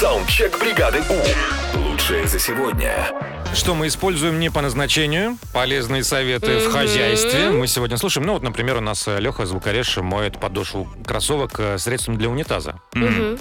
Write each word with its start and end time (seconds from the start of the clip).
Саундчек 0.00 0.58
бригады 0.58 1.02
У. 1.10 1.78
Лучшее 1.78 2.26
за 2.26 2.38
сегодня. 2.38 3.10
Что 3.52 3.74
мы 3.74 3.86
используем 3.86 4.40
не 4.40 4.50
по 4.50 4.62
назначению, 4.62 5.36
полезные 5.52 6.04
советы 6.04 6.60
в 6.60 6.72
хозяйстве. 6.72 7.50
Мы 7.50 7.66
сегодня 7.66 7.98
слушаем, 7.98 8.26
ну 8.26 8.32
вот, 8.32 8.42
например, 8.42 8.78
у 8.78 8.80
нас 8.80 9.06
э, 9.06 9.20
Леха, 9.20 9.44
звукорежь, 9.44 9.98
моет 9.98 10.40
подошву 10.40 10.88
кроссовок 11.04 11.60
э, 11.60 11.76
средством 11.76 12.16
для 12.16 12.30
унитаза. 12.30 12.80
Мгм. 12.94 13.36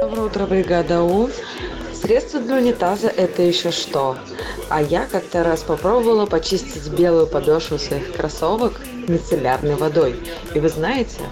Доброе 0.00 0.22
утро, 0.22 0.46
бригада 0.46 1.02
У. 1.02 1.28
Средство 2.04 2.38
для 2.38 2.56
унитаза– 2.56 3.08
это 3.16 3.40
еще 3.40 3.70
что? 3.70 4.18
А 4.68 4.82
я 4.82 5.06
как-то 5.06 5.42
раз 5.42 5.62
попробовала 5.62 6.26
почистить 6.26 6.86
белую 6.88 7.26
подошву 7.26 7.78
своих 7.78 8.12
кроссовок 8.12 8.78
мицеллярной 9.08 9.76
водой. 9.76 10.14
И 10.54 10.60
вы 10.60 10.68
знаете, 10.68 11.22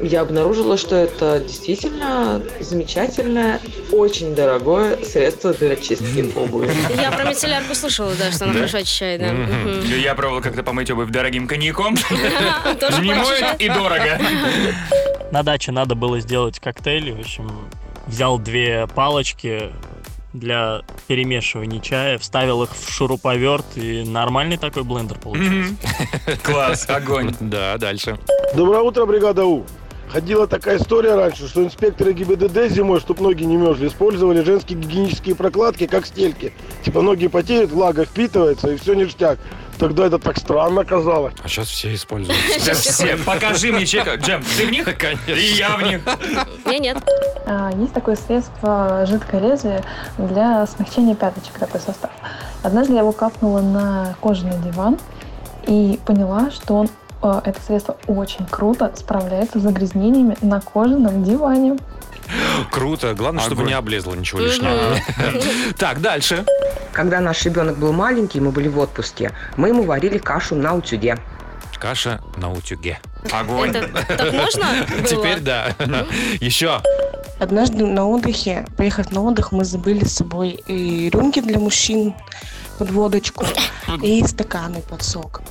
я 0.00 0.20
обнаружила, 0.20 0.76
что 0.76 0.94
это 0.94 1.40
действительно 1.40 2.40
замечательное, 2.60 3.60
очень 3.90 4.36
дорогое 4.36 5.02
средство 5.02 5.52
для 5.52 5.74
чистки 5.74 6.32
обуви. 6.36 6.70
Я 7.00 7.10
про 7.10 7.24
мицеллярку 7.24 7.74
слышала, 7.74 8.12
да, 8.16 8.30
что 8.30 8.44
она 8.44 8.54
хорошо 8.54 8.78
очищает. 8.78 9.22
Я 9.88 10.14
пробовал 10.14 10.40
как-то 10.40 10.62
помыть 10.62 10.88
обувь 10.88 11.10
дорогим 11.10 11.48
коньяком. 11.48 11.96
Не 13.02 13.12
моет 13.12 13.60
и 13.60 13.68
дорого. 13.68 14.20
На 15.32 15.42
даче 15.42 15.72
надо 15.72 15.94
было 15.94 16.20
сделать 16.20 16.58
коктейль. 16.60 17.12
В 17.12 17.20
общем, 17.20 17.50
взял 18.06 18.38
две 18.38 18.86
палочки 18.86 19.70
для 20.32 20.82
перемешивания 21.06 21.80
чая, 21.80 22.18
вставил 22.18 22.62
их 22.62 22.70
в 22.76 22.90
шуруповерт, 22.92 23.64
и 23.76 24.04
нормальный 24.04 24.56
такой 24.56 24.84
блендер 24.84 25.18
получился. 25.18 25.74
Класс, 26.42 26.86
огонь. 26.88 27.34
Да, 27.40 27.78
дальше. 27.78 28.18
Доброе 28.54 28.82
утро, 28.82 29.06
бригада 29.06 29.44
У. 29.44 29.64
Ходила 30.10 30.46
такая 30.46 30.78
история 30.78 31.14
раньше, 31.14 31.48
что 31.48 31.62
инспекторы 31.64 32.12
ГИБДД 32.12 32.70
зимой, 32.70 33.00
чтобы 33.00 33.22
ноги 33.22 33.44
не 33.44 33.56
мерзли, 33.56 33.88
использовали 33.88 34.42
женские 34.42 34.78
гигиенические 34.78 35.34
прокладки, 35.34 35.86
как 35.86 36.06
стельки. 36.06 36.52
Типа 36.84 37.02
ноги 37.02 37.26
потеют, 37.26 37.70
влага 37.70 38.04
впитывается, 38.04 38.68
и 38.68 38.76
все 38.76 38.94
ништяк. 38.94 39.38
Тогда 39.78 40.06
это 40.06 40.18
так 40.18 40.38
странно 40.38 40.84
казалось. 40.84 41.34
А 41.42 41.48
сейчас 41.48 41.68
все 41.68 41.94
используют. 41.94 42.38
Сейчас 42.58 42.78
все, 42.78 43.16
покажи 43.18 43.70
мне 43.72 43.84
чека. 43.84 44.14
Джем, 44.14 44.42
ты 44.56 44.66
в 44.66 44.70
них? 44.70 44.84
Конечно. 44.98 45.32
И 45.32 45.52
я 45.54 45.76
в 45.76 45.82
них. 45.82 46.00
Не, 46.64 46.78
нет. 46.78 46.96
А, 47.44 47.70
Есть 47.76 47.92
такое 47.92 48.16
средство 48.16 49.04
жидкое 49.06 49.40
лезвие 49.40 49.84
для 50.16 50.66
смягчения 50.66 51.14
пяточек, 51.14 51.58
такой 51.58 51.80
состав. 51.80 52.10
Однажды 52.62 52.94
я 52.94 53.00
его 53.00 53.12
капнула 53.12 53.60
на 53.60 54.16
кожаный 54.20 54.56
диван 54.64 54.98
и 55.66 56.00
поняла, 56.06 56.50
что 56.50 56.74
он, 56.74 56.88
это 57.22 57.60
средство 57.66 57.96
очень 58.06 58.46
круто 58.46 58.92
справляется 58.94 59.58
с 59.58 59.62
загрязнениями 59.62 60.36
на 60.42 60.60
кожаном 60.60 61.24
диване. 61.24 61.78
Круто. 62.70 63.14
Главное, 63.14 63.42
чтобы 63.44 63.62
не 63.64 63.72
облезло 63.72 64.14
ничего 64.14 64.40
лишнего. 64.40 64.96
Так, 65.78 66.00
дальше. 66.00 66.44
Когда 66.92 67.20
наш 67.20 67.44
ребенок 67.44 67.78
был 67.78 67.92
маленький, 67.92 68.40
мы 68.40 68.50
были 68.50 68.68
в 68.68 68.78
отпуске, 68.78 69.32
мы 69.56 69.68
ему 69.68 69.84
варили 69.84 70.18
кашу 70.18 70.54
на 70.54 70.74
утюге. 70.74 71.18
Каша 71.78 72.20
на 72.36 72.50
утюге. 72.50 72.98
Огонь. 73.30 73.70
Это 73.76 74.16
так 74.16 74.32
можно 74.32 74.64
было? 74.88 75.06
Теперь 75.06 75.40
да. 75.40 75.74
Еще. 76.40 76.80
Однажды 77.38 77.84
на 77.84 78.06
отдыхе, 78.06 78.64
поехав 78.78 79.12
на 79.12 79.22
отдых, 79.22 79.52
мы 79.52 79.64
забыли 79.64 80.04
с 80.04 80.14
собой 80.14 80.62
и 80.66 81.10
рюмки 81.10 81.40
для 81.40 81.58
мужчин 81.58 82.14
под 82.78 82.90
водочку, 82.90 83.44
и 84.02 84.24
стаканы 84.24 84.80
под 84.80 85.02
сок. 85.02 85.42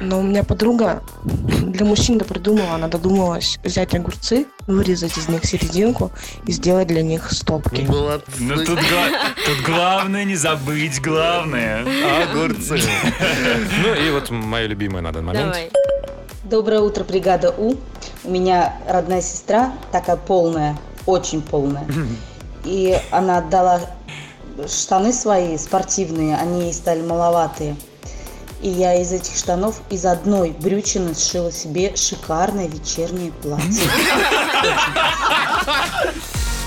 Но 0.00 0.20
у 0.20 0.22
меня 0.22 0.44
подруга 0.44 1.02
для 1.24 1.84
мужчин-то 1.84 2.24
придумала, 2.24 2.74
она 2.76 2.88
додумалась 2.88 3.58
взять 3.62 3.94
огурцы, 3.94 4.46
вырезать 4.66 5.16
из 5.18 5.28
них 5.28 5.44
серединку 5.44 6.10
и 6.46 6.52
сделать 6.52 6.88
для 6.88 7.02
них 7.02 7.30
стопки. 7.30 7.82
Ну 8.38 8.56
тут, 8.56 8.78
гла- 8.78 9.34
тут 9.44 9.60
главное 9.66 10.24
не 10.24 10.36
забыть 10.36 11.00
главное. 11.02 11.84
Огурцы. 12.22 12.80
Ну 13.84 13.94
и 13.94 14.10
вот 14.10 14.30
мое 14.30 14.66
любимое 14.66 15.02
на 15.02 15.12
данный 15.12 15.26
момент. 15.26 15.46
Давай. 15.52 15.70
Доброе 16.44 16.80
утро, 16.80 17.04
бригада 17.04 17.50
У. 17.56 17.74
У 18.24 18.30
меня 18.30 18.76
родная 18.88 19.20
сестра, 19.22 19.72
такая 19.92 20.16
полная, 20.16 20.78
очень 21.06 21.42
полная. 21.42 21.86
И 22.64 22.98
она 23.10 23.38
отдала 23.38 23.80
штаны 24.66 25.12
свои 25.12 25.56
спортивные, 25.58 26.36
они 26.36 26.62
ей 26.64 26.72
стали 26.72 27.02
маловатые. 27.02 27.76
И 28.62 28.68
я 28.68 28.94
из 29.00 29.12
этих 29.12 29.36
штанов 29.36 29.80
из 29.90 30.04
одной 30.04 30.50
брючины 30.50 31.14
сшила 31.14 31.50
себе 31.50 31.96
шикарное 31.96 32.68
вечернее 32.68 33.32
платье. 33.32 33.82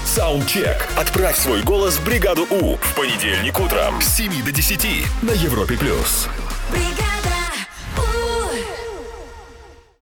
Саундчек. 0.06 0.88
Отправь 0.96 1.38
свой 1.38 1.64
голос 1.64 1.96
в 1.96 2.06
бригаду 2.06 2.48
У 2.50 2.78
в 2.78 2.96
понедельник 2.96 3.60
утром 3.60 4.02
с 4.02 4.18
7 4.18 4.44
до 4.44 4.52
10 4.52 4.86
на 5.22 5.32
Европе+. 5.32 5.76
плюс. 5.76 6.28
бригада. 6.72 7.13